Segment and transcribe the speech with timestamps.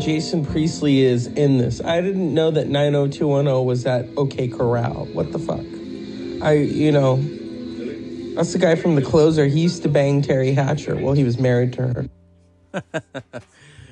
[0.00, 1.82] Jason Priestley is in this.
[1.82, 5.04] I didn't know that 90210 was at OK Corral.
[5.12, 5.60] What the fuck?
[6.42, 7.16] I, you know,
[8.34, 9.44] that's the guy from The Closer.
[9.44, 12.08] He used to bang Teri Hatcher while he was married to her.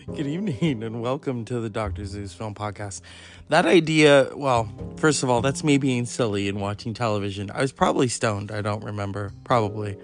[0.07, 2.07] Good evening and welcome to the Dr.
[2.07, 3.03] Zeus Film Podcast.
[3.50, 7.50] That idea, well, first of all, that's me being silly and watching television.
[7.50, 8.50] I was probably stoned.
[8.50, 9.32] I don't remember.
[9.45, 9.99] Probably.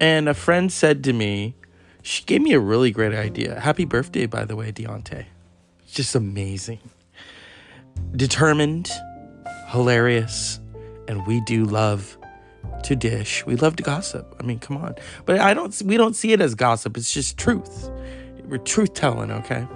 [0.00, 1.54] And a friend said to me,
[2.02, 3.58] she gave me a really great idea.
[3.60, 5.26] Happy birthday, by the way, Deontay.
[5.86, 6.80] Just amazing.
[8.16, 8.90] Determined,
[9.68, 10.60] hilarious,
[11.08, 12.16] and we do love
[12.84, 13.44] to dish.
[13.46, 14.34] We love to gossip.
[14.40, 14.96] I mean, come on.
[15.24, 16.96] But I don't we don't see it as gossip.
[16.96, 17.90] It's just truth.
[18.44, 19.66] We're truth telling, okay?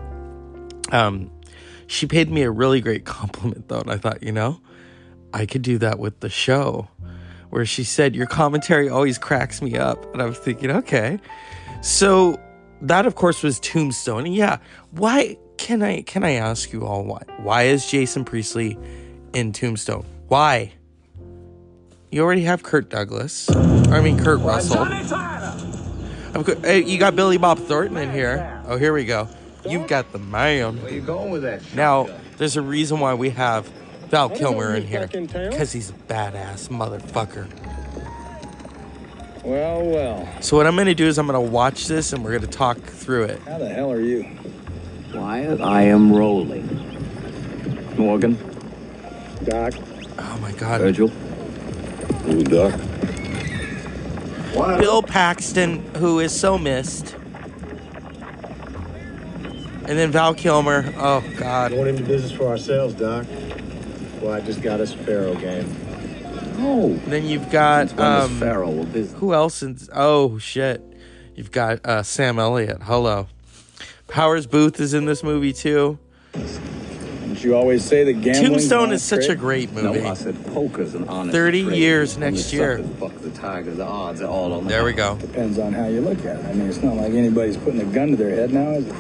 [0.93, 1.31] Um
[1.87, 4.61] she paid me a really great compliment though, and I thought, you know,
[5.33, 6.89] I could do that with the show.
[7.51, 10.13] Where she said, Your commentary always cracks me up.
[10.13, 11.19] And I was thinking, okay.
[11.83, 12.41] So
[12.83, 14.27] that of course was Tombstone.
[14.27, 14.59] Yeah,
[14.91, 17.23] why can I can I ask you all why?
[17.39, 18.79] Why is Jason Priestley
[19.33, 20.05] in Tombstone?
[20.29, 20.73] Why?
[22.11, 23.51] You already have Kurt Douglas.
[23.51, 24.85] I mean Kurt Russell.
[26.63, 28.63] Hey, you got Billy Bob Thornton in here.
[28.67, 29.29] Oh, here we go.
[29.69, 30.83] You've got the man.
[30.83, 31.63] Where you going with that?
[31.75, 33.67] Now, there's a reason why we have
[34.11, 35.09] Val Kilmer in here.
[35.09, 37.49] Because he's a badass motherfucker.
[39.47, 40.29] Well, well.
[40.41, 43.27] So what I'm gonna do is I'm gonna watch this and we're gonna talk through
[43.27, 43.41] it.
[43.43, 44.29] How the hell are you?
[45.15, 46.67] Wyatt, I am rolling.
[47.97, 48.37] Morgan,
[49.45, 49.75] Doc.
[50.19, 50.81] Oh my god.
[50.81, 51.13] Virgil,
[52.29, 52.75] Ooh, Doc.
[54.81, 57.15] Bill Paxton, who is so missed.
[59.85, 60.93] And then Val Kilmer.
[60.97, 61.71] Oh god.
[61.71, 63.25] Going into business for ourselves, Doc.
[64.21, 65.73] Well, I just got us a Faro game.
[66.59, 68.39] Oh, And then you've got um,
[68.93, 69.13] business.
[69.21, 70.83] who else in oh shit.
[71.35, 72.83] You've got uh, Sam Elliott.
[72.83, 73.29] Hello.
[74.09, 75.99] Powers Boothe is in this movie too.
[76.33, 78.53] Don't you always say the gambling?
[78.53, 80.01] Tombstone is such a great movie.
[80.01, 80.11] No.
[80.11, 81.77] I said poker's an honest 30 trade.
[81.79, 82.79] years next year.
[83.01, 83.73] Buck the tiger.
[83.73, 85.19] The odds are all on the There we line.
[85.19, 85.27] go.
[85.27, 86.45] Depends on how you look at it.
[86.47, 88.95] I mean, it's not like anybody's putting a gun to their head now, is it?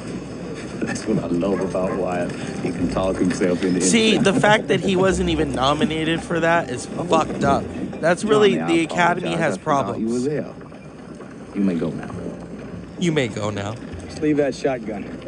[0.81, 2.33] That's what I love about Wyatt.
[2.63, 3.81] He can talk himself into.
[3.81, 7.65] See, the fact that he wasn't even nominated for that is fucked up.
[8.01, 10.25] That's really Johnny, the Academy has I forgot You were problems.
[10.25, 10.55] there.
[11.55, 12.15] You may go now.
[12.99, 13.75] You may go now.
[14.05, 15.26] Just leave that shotgun.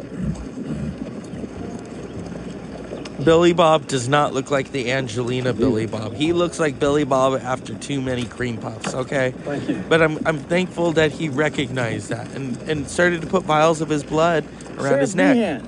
[3.29, 6.15] Billy Bob does not look like the Angelina Billy Bob.
[6.15, 9.35] He looks like Billy Bob after too many cream puffs, okay?
[9.43, 9.83] Thank you.
[9.87, 13.89] But I'm I'm thankful that he recognized that and, and started to put vials of
[13.89, 14.45] his blood
[14.79, 15.61] around his neck.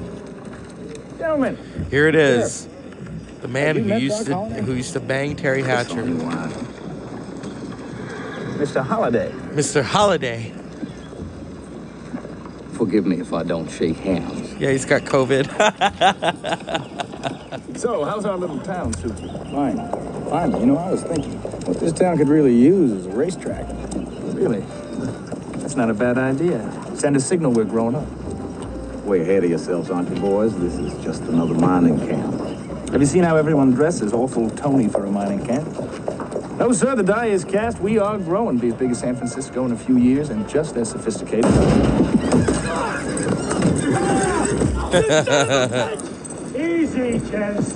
[1.20, 1.56] Gentlemen,
[1.92, 2.68] Here it is.
[3.42, 6.02] The man who used to who used to bang Teri Hatcher.
[8.58, 8.84] Mr.
[8.84, 9.32] Holliday.
[9.52, 9.84] Mr.
[9.84, 10.52] Holliday.
[12.72, 14.41] Forgive me if I don't shake hands.
[14.62, 15.48] Yeah, he's got COVID.
[17.76, 19.30] So, how's our little town suit you?
[19.30, 19.78] Fine.
[20.30, 21.34] Finally, you know, I was thinking,
[21.66, 23.66] what this town could really use is a racetrack.
[24.36, 24.60] Really?
[25.58, 26.62] That's not a bad idea.
[26.96, 28.08] Send a signal we're grown up.
[29.04, 30.56] Way ahead of yourselves, aren't you, boys?
[30.60, 32.36] This is just another mining camp.
[32.92, 34.14] Have you seen how everyone dresses?
[34.14, 35.68] Awful Tony for a mining camp.
[36.60, 37.80] No, sir, the die is cast.
[37.80, 38.60] We are growing.
[38.60, 41.46] Be as big as San Francisco in a few years and just as sophisticated.
[46.54, 47.74] Easy, Chance.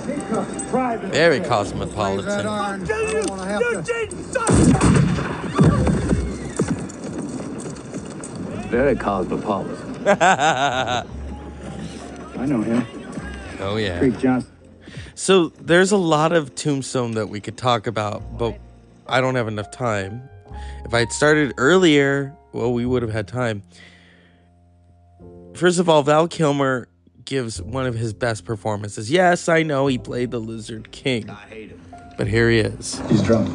[0.70, 1.10] Private.
[1.12, 2.44] Very cosmopolitan.
[8.68, 9.96] Very cosmopolitan.
[10.06, 11.04] I
[12.44, 12.86] know him.
[13.60, 13.98] Oh yeah.
[13.98, 14.52] Creek Johnson.
[15.14, 18.58] So there's a lot of Tombstone that we could talk about, but
[19.06, 20.28] I don't have enough time.
[20.84, 23.62] If I had started earlier, well, we would have had time.
[25.54, 26.88] First of all, Val Kilmer
[27.26, 29.10] gives one of his best performances.
[29.10, 31.80] Yes, I know he played the Lizard King, I hate him.
[32.16, 33.00] but here he is.
[33.10, 33.48] He's drunk.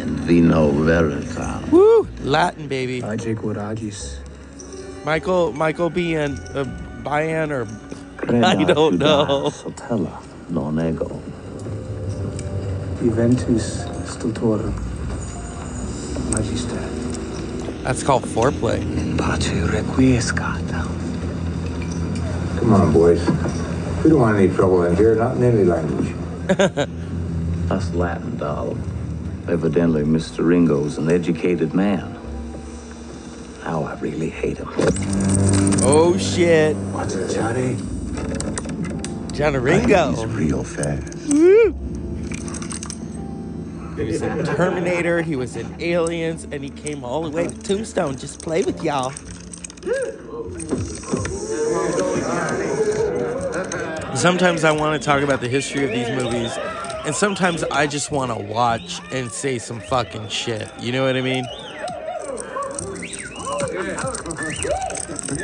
[0.00, 1.70] And Vino Veritas.
[1.70, 2.08] Woo!
[2.22, 3.00] Latin baby.
[3.02, 4.18] Ajay Guarajis.
[5.04, 6.64] Michael Michael Biehn uh,
[7.02, 7.66] Biehn or
[8.44, 9.50] I don't know.
[9.52, 11.20] Sotella, non ego.
[13.00, 14.72] Juventus Stultorum.
[16.30, 16.78] Magister.
[17.82, 18.80] That's called foreplay.
[18.80, 21.01] In pace requiescat.
[22.62, 23.18] Come on, boys.
[24.04, 26.14] We don't want any trouble in here, not in any language.
[27.68, 28.76] That's Latin, doll.
[29.48, 30.46] Evidently, Mr.
[30.46, 32.16] Ringo's an educated man.
[33.64, 34.68] Now I really hate him.
[35.82, 36.76] Oh shit.
[36.76, 37.76] What's it, Johnny?
[39.32, 40.12] Johnny Ringo.
[40.12, 41.18] He's real fast.
[41.24, 41.72] He
[44.04, 48.16] was in Terminator, he was in Aliens, and he came all the way to Tombstone.
[48.16, 49.12] Just to play with y'all.
[54.14, 56.52] Sometimes I want to talk about the history of these movies,
[57.04, 60.70] and sometimes I just want to watch and say some fucking shit.
[60.78, 61.44] You know what I mean?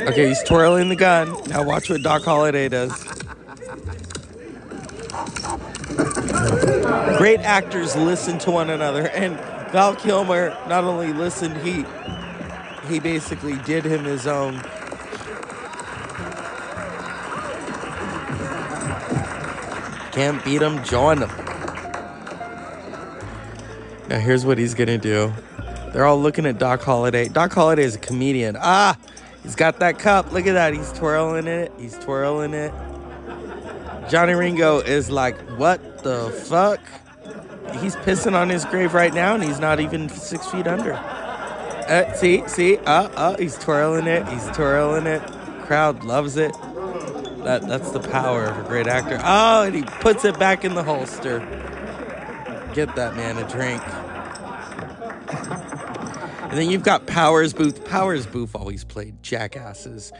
[0.07, 1.35] Okay, he's twirling the gun.
[1.49, 2.91] Now watch what Doc Holliday does.
[7.17, 9.37] Great actors listen to one another, and
[9.71, 11.85] Val Kilmer not only listened, he
[12.87, 14.63] he basically did him his own.
[20.11, 21.29] Can't beat him, join him.
[24.07, 25.33] Now here's what he's gonna do.
[25.93, 27.29] They're all looking at Doc Holliday.
[27.29, 28.57] Doc Holliday is a comedian.
[28.59, 28.97] Ah,
[29.43, 30.31] he's got that cup.
[30.31, 30.73] Look at that.
[30.73, 31.71] He's twirling it.
[31.77, 32.73] He's twirling it.
[34.09, 36.79] Johnny Ringo is like, what the fuck?
[37.79, 40.93] He's pissing on his grave right now, and he's not even six feet under.
[40.93, 44.27] Uh, see, see, uh, uh, he's twirling it.
[44.27, 45.21] He's twirling it.
[45.63, 46.51] Crowd loves it.
[47.43, 49.19] That that's the power of a great actor.
[49.23, 51.39] Oh, and he puts it back in the holster.
[52.73, 53.81] Get that man a drink.
[56.49, 57.85] And then you've got Powers Boothe.
[57.85, 60.11] Powers Boothe always played jackasses.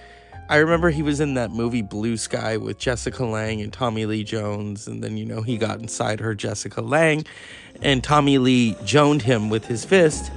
[0.48, 4.24] I remember he was in that movie Blue Sky with Jessica Lange and Tommy Lee
[4.24, 7.25] Jones, and then you know he got inside her Jessica Lange,
[7.83, 10.31] and Tommy Lee joned him with his fist.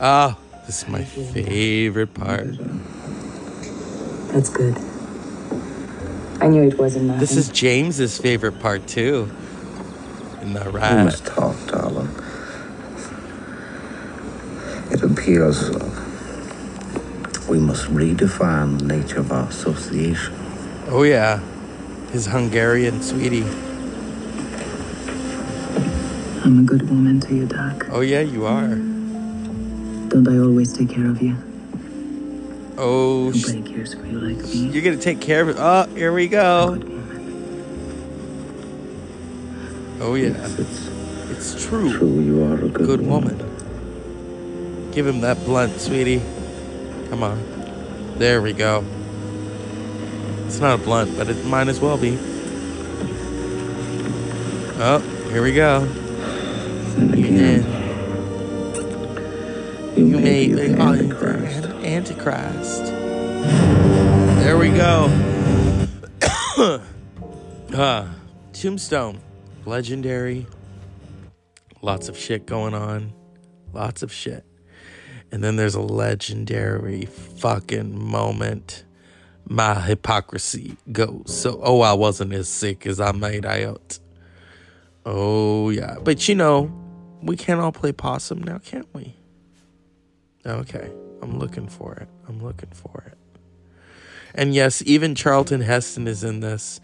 [0.00, 2.58] Ah, this is my favorite part.
[4.32, 4.76] That's good.
[6.40, 7.20] I knew it wasn't nothing.
[7.20, 9.30] This is James's favorite part too.
[10.40, 11.04] In the We rat.
[11.04, 12.08] must talk, darling.
[14.90, 15.70] It appears
[17.48, 20.34] we must redefine the nature of our association.
[20.88, 21.40] Oh yeah,
[22.10, 23.44] his Hungarian sweetie.
[26.44, 27.86] I'm a good woman to you, Doc.
[27.90, 28.68] Oh yeah, you are.
[30.08, 31.36] Don't I always take care of you?
[32.78, 34.68] Oh, sh- Nobody cares for you like me.
[34.68, 35.56] you're gonna take care of it.
[35.58, 36.78] Oh, here we go.
[40.00, 40.88] Oh yeah, Yes, it's
[41.54, 41.92] it's true.
[41.96, 43.38] true you are a good, Good woman.
[44.92, 46.20] Give him that blunt, sweetie.
[47.10, 47.38] Come on.
[48.18, 48.84] There we go.
[50.46, 52.18] It's not a blunt, but it might as well be.
[54.78, 54.98] Oh,
[55.30, 55.82] here we go.
[56.96, 57.81] And You again, you,
[59.96, 61.64] You may may be be the oh, Antichrist.
[61.84, 62.84] Antichrist.
[64.42, 65.08] There we go.
[67.74, 68.14] ah,
[68.54, 69.20] Tombstone.
[69.66, 70.46] Legendary.
[71.82, 73.12] Lots of shit going on.
[73.74, 74.46] Lots of shit.
[75.30, 78.84] And then there's a legendary fucking moment.
[79.46, 81.24] My hypocrisy goes.
[81.26, 83.98] So, oh, I wasn't as sick as I made out.
[85.04, 85.98] Oh, yeah.
[86.02, 86.72] But you know,
[87.22, 89.16] we can't all play possum now, can't we?
[90.44, 90.90] Okay,
[91.22, 92.08] I'm looking for it.
[92.28, 93.18] I'm looking for it.
[94.34, 96.80] And yes, even Charlton Heston is in this.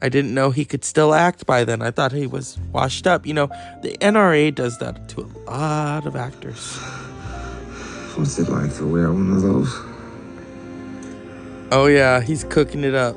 [0.00, 1.80] I didn't know he could still act by then.
[1.80, 3.26] I thought he was washed up.
[3.26, 3.46] You know,
[3.82, 6.76] the NRA does that to a lot of actors.
[8.16, 9.74] What's it like to wear one of those?
[11.72, 13.16] Oh, yeah, he's cooking it up.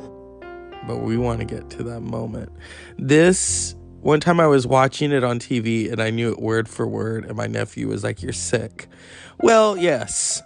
[0.87, 2.51] But we want to get to that moment.
[2.97, 6.87] This, one time I was watching it on TV and I knew it word for
[6.87, 8.87] word, and my nephew was like, You're sick.
[9.39, 10.41] Well, yes.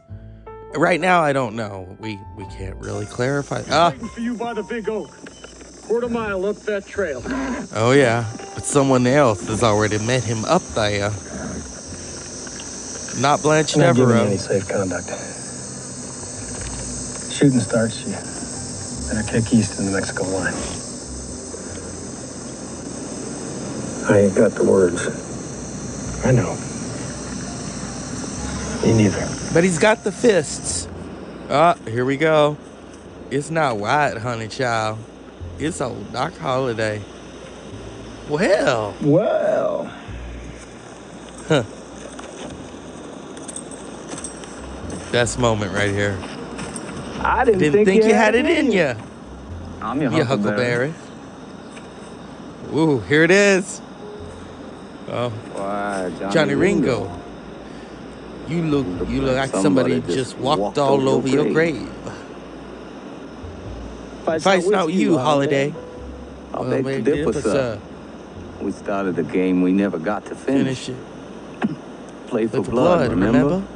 [0.75, 1.95] Right now, I don't know.
[1.99, 3.61] We we can't really clarify.
[3.69, 5.11] Ah, Waiting for you by the big oak.
[5.83, 7.21] Quarter mile up that trail.
[7.75, 11.11] oh yeah, but someone else has already met him up there.
[13.21, 14.25] Not Blanche Not giving you Devereaux.
[14.25, 15.05] any safe conduct.
[17.31, 18.13] Shooting starts, you
[19.13, 20.53] better kick east in the Mexico line.
[24.13, 25.07] I ain't got the words.
[26.23, 26.53] I know.
[28.85, 29.27] Me neither.
[29.55, 30.87] But he's got the fists.
[31.49, 32.55] Ah, here we go.
[33.31, 34.99] It's not white, honey child.
[35.57, 37.01] It's old Doc Holliday.
[38.29, 39.91] Well, Well,
[41.47, 41.63] Huh.
[45.11, 46.19] best moment right here.
[47.19, 48.93] I didn't, Didn't think, you had it in you,
[49.81, 50.93] I'm your you huckleberry.
[52.75, 53.81] Ooh, here it is.
[55.15, 57.07] Oh, Why, Johnny Ringo.
[58.47, 61.87] You look, you look like somebody, just walked, all over your grave.
[64.25, 65.71] Fight's not with you, Holliday.
[66.51, 67.79] I Well, beg to maybe differ, differ, sir.
[68.59, 70.87] We started a game we never got to finish.
[70.87, 70.89] Finish
[71.61, 71.75] it.
[72.27, 73.37] Play for With blood, blood, remember?
[73.37, 73.67] remember?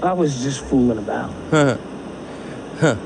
[0.00, 1.32] I was just fooling about.
[1.50, 1.76] Huh.
[2.78, 2.96] Huh.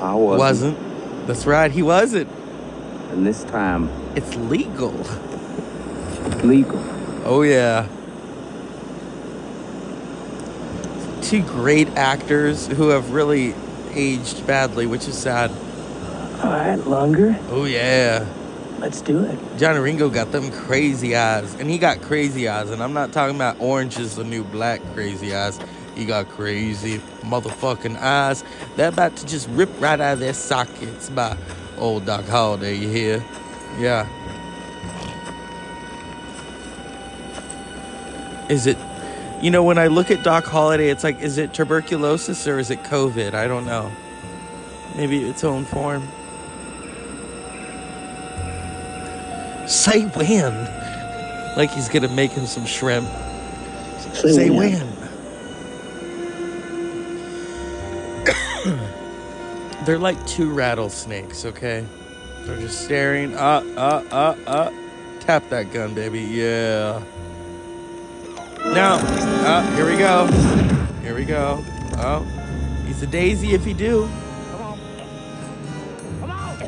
[0.00, 0.38] I wasn't.
[0.38, 1.26] Wasn't.
[1.26, 2.28] That's right, he wasn't.
[3.10, 4.94] And this time, It's legal.
[6.44, 6.78] legal.
[7.24, 7.86] Oh yeah.
[11.22, 13.54] two great actors who have really
[13.92, 15.50] aged badly, which is sad.
[16.42, 17.38] All right, longer.
[17.50, 18.24] Oh yeah.
[18.78, 19.38] Let's do it.
[19.58, 23.36] Johnny Ringo got them crazy eyes, and he got crazy eyes, and I'm not talking
[23.36, 25.58] about orange is the new black crazy eyes.
[25.94, 28.42] He got crazy motherfucking eyes.
[28.76, 31.36] They're about to just rip right out of their sockets by
[31.78, 32.76] old Doc Holliday.
[32.76, 33.24] You hear?
[33.78, 34.06] Yeah.
[38.48, 38.78] Is it?
[39.42, 42.70] You know, when I look at Doc Holliday, it's like, is it tuberculosis or is
[42.70, 43.34] it COVID?
[43.34, 43.90] I don't know.
[44.96, 46.08] Maybe its own form.
[49.68, 50.54] Say when.
[51.56, 53.08] Like he's gonna make him some shrimp.
[54.14, 54.80] Say Say when.
[54.80, 55.08] when.
[59.88, 61.82] They're like two rattlesnakes, okay?
[62.42, 63.34] They're just staring.
[63.34, 64.70] Uh, uh, uh, uh.
[65.20, 66.20] Tap that gun, baby.
[66.20, 67.02] Yeah.
[68.66, 70.26] Now, uh, here we go.
[71.00, 71.64] Here we go.
[71.96, 72.20] Oh,
[72.86, 74.06] he's a daisy if he do.
[74.50, 74.78] Come on.
[76.20, 76.58] Come on.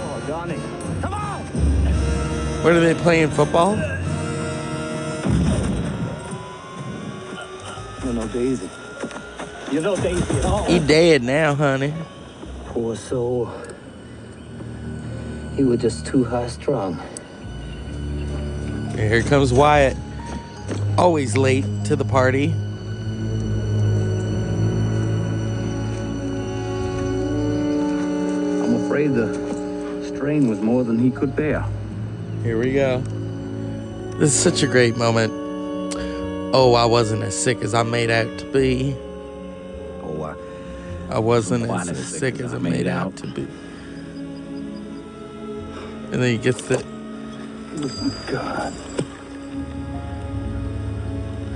[0.00, 0.56] Oh, Johnny.
[2.64, 3.76] What are they playing football?
[8.02, 8.70] You're no Daisy.
[9.74, 10.62] You're no Daisy at all.
[10.66, 11.92] He dead now, honey.
[12.66, 13.50] Poor soul.
[15.56, 17.02] He was just too high strung.
[18.94, 19.96] Here comes Wyatt.
[20.96, 22.52] Always late to the party.
[28.62, 29.34] I'm afraid the
[30.06, 31.66] strain was more than he could bear.
[32.44, 33.00] Here we go.
[34.20, 35.32] This is such a great moment.
[36.54, 38.96] Oh, I wasn't as sick as I made out to be.
[41.14, 43.42] Oh, I wasn't as, sick as I made out to be.
[46.10, 46.84] And then he gets the.
[48.26, 48.72] God.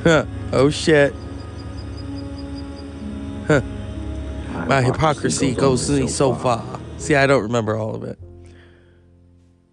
[0.05, 0.27] Huh.
[0.53, 1.13] Oh shit.
[3.49, 3.61] Huh.
[4.69, 6.65] My hypocrisy goes me so far.
[6.99, 8.17] See, I don't remember all of it.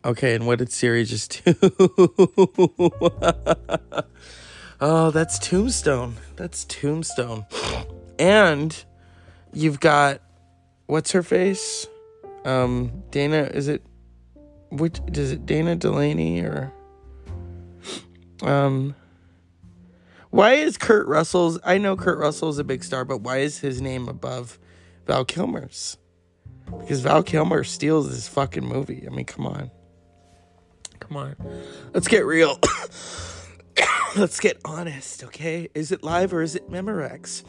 [0.03, 1.53] Okay, and what did Siri just do?
[4.81, 6.15] oh, that's Tombstone.
[6.37, 7.45] That's Tombstone.
[8.17, 8.83] And
[9.55, 10.21] you've got
[10.85, 11.87] what's her face?
[12.43, 13.49] Um, Dana.
[13.53, 13.83] Is it
[14.69, 14.99] which?
[15.13, 16.71] Is it Dana Delany or
[18.43, 18.95] um?
[20.29, 21.59] Why is Kurt Russell's?
[21.63, 24.59] I know Kurt Russell's a big star, but why is his name above
[25.07, 25.97] Val Kilmer's?
[26.79, 29.05] Because Val Kilmer steals this fucking movie.
[29.07, 29.71] I mean, come on.
[30.99, 31.35] Come on.
[31.93, 32.59] Let's get real.
[34.17, 35.69] Let's get honest, okay?
[35.73, 37.43] Is it live or is it Memorex?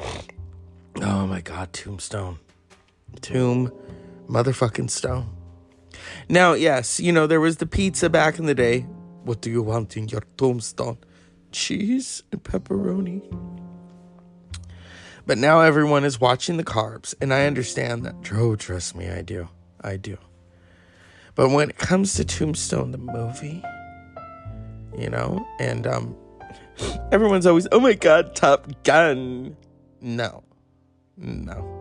[1.02, 2.38] Oh my god, Tombstone.
[3.20, 3.72] Tomb
[4.28, 5.28] motherfucking stone.
[6.28, 8.80] Now, yes, you know, there was the pizza back in the day.
[9.24, 10.98] What do you want in your tombstone?
[11.52, 13.22] Cheese and pepperoni.
[15.26, 18.22] But now everyone is watching the carbs, and I understand that.
[18.22, 19.48] Joe, trust me, I do.
[19.80, 20.18] I do.
[21.34, 23.62] But when it comes to Tombstone, the movie,
[24.96, 26.16] you know, and um,
[27.12, 29.56] everyone's always, oh my god, Top Gun.
[30.00, 30.44] No,
[31.16, 31.72] no.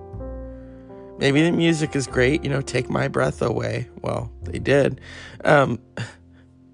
[1.18, 3.88] Maybe the music is great, you know, take my breath away.
[4.02, 5.00] Well, they did.
[5.46, 5.80] Um,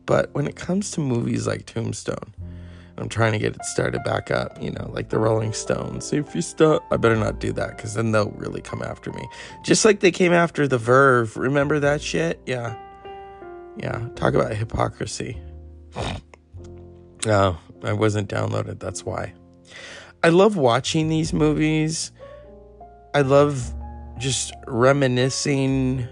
[0.06, 2.34] but when it comes to movies like Tombstone,
[2.98, 6.12] I'm trying to get it started back up, you know, like the Rolling Stones.
[6.12, 9.28] If you stop, I better not do that because then they'll really come after me.
[9.64, 11.36] Just like they came after the Verve.
[11.38, 12.40] Remember that shit?
[12.46, 12.76] Yeah.
[13.78, 14.08] Yeah.
[14.16, 15.38] Talk about hypocrisy.
[17.26, 18.80] No, I wasn't downloaded.
[18.80, 19.34] That's why.
[20.24, 22.12] I love watching these movies.
[23.14, 23.74] I love
[24.18, 26.08] just reminiscing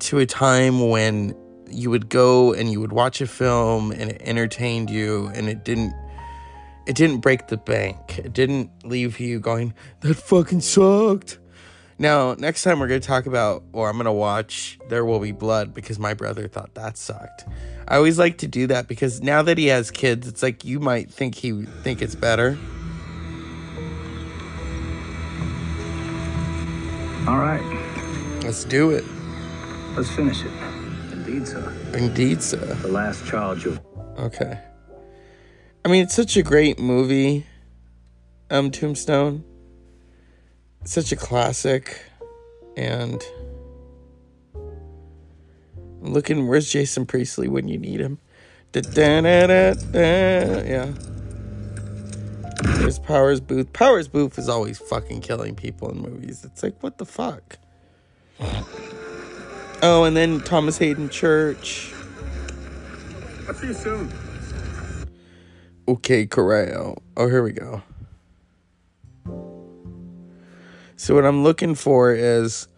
[0.00, 1.36] to a time when
[1.68, 5.64] you would go and you would watch a film and it entertained you and it
[5.64, 5.92] didn't
[6.86, 8.18] it didn't break the bank.
[8.18, 11.38] It didn't leave you going, that fucking sucked.
[11.98, 15.20] Now, next time we're going to talk about, or I'm going to watch There Will
[15.20, 17.44] Be Blood because my brother thought that sucked.
[17.86, 20.80] I always like to do that because now that he has kids, it's like you
[20.80, 22.58] might think he think it's better.
[27.26, 27.62] All right,
[28.42, 29.04] Let's do it.
[29.96, 30.52] let's finish it.
[31.12, 31.72] Indeed, sir.
[31.94, 32.58] Indeed, sir.
[32.58, 33.78] The last charge you.
[34.18, 34.60] Okay.
[35.84, 37.46] I mean, it's such a great movie,
[38.50, 39.42] um, Tombstone.
[40.82, 41.98] It's such a classic,
[42.76, 43.22] and
[44.54, 46.46] I'm looking.
[46.46, 48.18] Where's Jason Priestley when you need him?
[48.72, 50.62] Da-da-da-da-da.
[50.68, 50.92] Yeah.
[52.84, 53.72] There's Powers Boothe.
[53.72, 56.44] Powers Boothe is always fucking killing people in movies.
[56.44, 57.56] It's like, what the fuck?
[59.82, 61.94] Oh, and then Thomas Haden Church.
[63.48, 64.12] I'll see you soon.
[65.88, 67.02] Okay, Corral.
[67.16, 67.82] Oh, here we go.
[70.96, 72.68] So what I'm looking for is,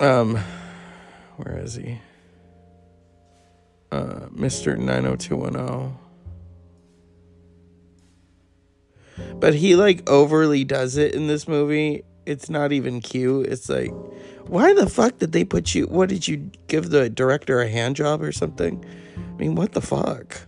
[0.00, 0.38] um,
[1.36, 2.00] where is he?
[3.92, 4.78] Uh, Mr.
[4.78, 6.03] 90210.
[9.36, 12.04] But he like overly does it in this movie.
[12.26, 13.46] It's not even cute.
[13.46, 13.92] It's like,
[14.46, 15.86] why the fuck did they put you?
[15.86, 18.84] What did you give the director a hand job or something?
[19.16, 20.46] I mean, what the fuck?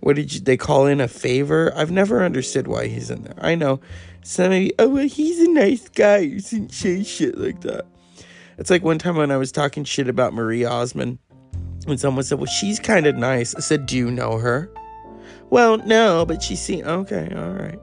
[0.00, 1.72] What did you, they call in a favor?
[1.74, 3.38] I've never understood why he's in there.
[3.38, 3.80] I know
[4.22, 6.18] some of you, oh, well, he's a nice guy.
[6.18, 7.86] You shouldn't say shit like that.
[8.58, 11.18] It's like one time when I was talking shit about Marie Osmond,
[11.86, 13.54] and someone said, well, she's kind of nice.
[13.54, 14.70] I said, do you know her?
[15.50, 17.78] Well, no, but she seemed, okay, all right.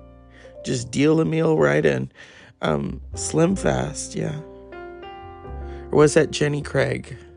[0.63, 2.11] Just deal a meal right in.
[2.61, 4.39] Um, Slim Fast, yeah.
[5.91, 7.17] Or was that Jenny Craig?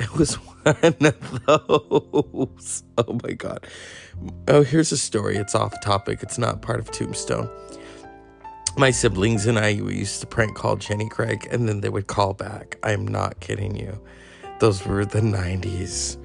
[0.00, 0.98] It was one of
[1.46, 2.84] those.
[2.98, 3.66] Oh my god.
[4.46, 5.36] Oh, here's a story.
[5.36, 6.22] It's off topic.
[6.22, 7.50] It's not part of Tombstone.
[8.76, 12.06] My siblings and I we used to prank call Jenny Craig and then they would
[12.06, 12.78] call back.
[12.84, 14.00] I'm not kidding you.
[14.60, 16.16] Those were the 90s.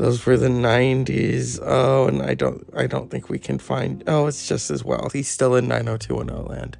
[0.00, 1.58] Those were the 90s.
[1.62, 5.10] Oh, and I don't I don't think we can find Oh, it's just as well.
[5.12, 6.78] He's still in 90210 land.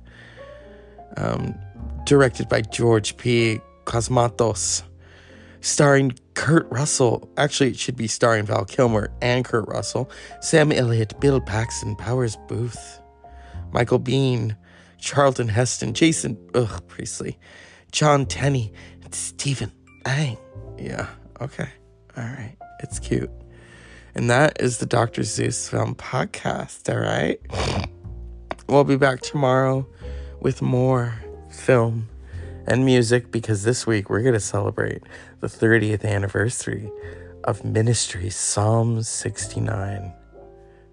[1.19, 1.55] Um
[2.07, 3.61] directed by George P.
[3.85, 4.83] Cosmatos
[5.61, 7.29] starring Kurt Russell.
[7.37, 10.11] Actually, it should be starring Val Kilmer and Kurt Russell,
[10.41, 12.75] Sam Elliott, Bill Paxton, Powers Boothe,
[13.71, 14.57] Michael Biehn,
[14.97, 17.39] Charlton Heston, Jason ugh, Priestley,
[17.93, 18.73] Jon Tenney,
[19.05, 19.71] and Stephen
[20.07, 20.39] Lang.
[20.79, 21.07] Yeah,
[21.43, 21.69] okay.
[22.17, 22.57] All right.
[22.83, 23.31] It's cute.
[24.15, 25.23] And that is the Dr.
[25.23, 27.39] Zeus Film Podcast, all right?
[28.69, 29.87] We'll be back tomorrow
[30.41, 31.15] with more
[31.51, 32.09] film
[32.67, 35.03] and music because this week we're going to celebrate
[35.41, 36.91] the 30th anniversary
[37.45, 40.13] of Ministry Psalm 69.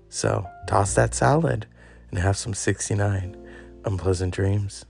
[0.09, 1.67] So toss that salad
[2.09, 3.37] and have some 69
[3.85, 4.85] unpleasant dreams.